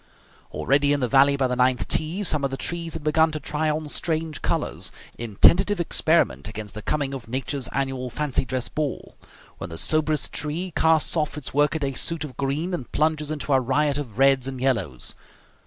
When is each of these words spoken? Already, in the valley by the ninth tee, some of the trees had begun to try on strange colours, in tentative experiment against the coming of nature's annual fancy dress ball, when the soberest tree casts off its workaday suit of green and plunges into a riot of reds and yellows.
Already, 0.51 0.93
in 0.93 0.99
the 0.99 1.07
valley 1.07 1.37
by 1.37 1.45
the 1.47 1.55
ninth 1.55 1.87
tee, 1.87 2.23
some 2.23 2.43
of 2.43 2.49
the 2.49 2.57
trees 2.57 2.93
had 2.95 3.03
begun 3.03 3.31
to 3.33 3.39
try 3.39 3.69
on 3.69 3.87
strange 3.87 4.41
colours, 4.41 4.91
in 5.19 5.35
tentative 5.35 5.79
experiment 5.79 6.47
against 6.47 6.73
the 6.73 6.81
coming 6.81 7.13
of 7.13 7.27
nature's 7.27 7.67
annual 7.71 8.09
fancy 8.09 8.43
dress 8.43 8.67
ball, 8.67 9.15
when 9.59 9.69
the 9.69 9.77
soberest 9.77 10.33
tree 10.33 10.73
casts 10.75 11.15
off 11.15 11.37
its 11.37 11.53
workaday 11.53 11.93
suit 11.93 12.23
of 12.23 12.35
green 12.35 12.73
and 12.73 12.91
plunges 12.91 13.29
into 13.29 13.53
a 13.53 13.59
riot 13.59 13.99
of 13.99 14.17
reds 14.17 14.47
and 14.47 14.59
yellows. 14.59 15.13